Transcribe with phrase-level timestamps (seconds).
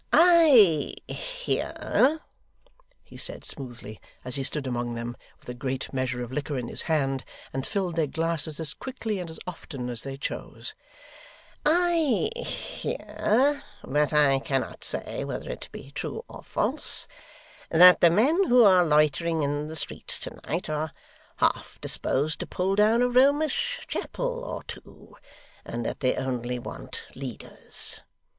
[0.11, 2.21] 'I hear,'
[3.03, 6.69] he said smoothly, as he stood among them with a great measure of liquor in
[6.69, 10.73] his hand, and filled their glasses as quickly and as often as they chose,
[11.67, 17.07] 'I hear but I cannot say whether it be true or false
[17.69, 20.91] that the men who are loitering in the streets to night are
[21.35, 25.15] half disposed to pull down a Romish chapel or two,
[25.63, 28.01] and that they only want leaders.